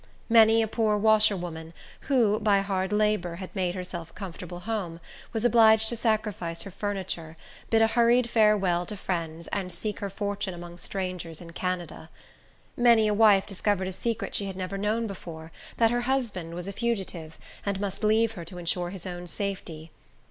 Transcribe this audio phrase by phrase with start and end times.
[0.29, 1.73] Many a poor washerwoman,
[2.09, 4.99] who, by hard labor, had made herself a comfortable home,
[5.31, 7.37] was obliged to sacrifice her furniture,
[7.69, 12.09] bid a hurried farewell to friends, and seek her fortune among strangers in Canada.
[12.75, 16.73] Many a wife discovered a secret she had never known before—that her husband was a
[16.73, 19.91] fugitive, and must leave her to insure his own safety.